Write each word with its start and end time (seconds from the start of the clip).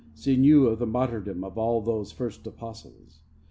She 0.15 0.35
knew 0.35 0.65
of 0.65 0.79
the 0.79 0.87
martyrdom 0.87 1.43
of 1.43 1.59
all 1.59 1.79
those 1.79 2.11
first 2.11 2.47
apostles. 2.47 3.19